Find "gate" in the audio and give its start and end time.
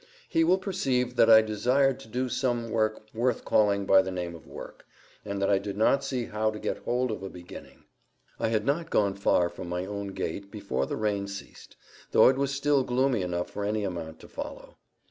10.13-10.49